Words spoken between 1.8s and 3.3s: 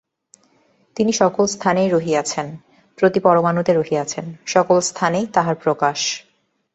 রহিয়াছেন, প্রতি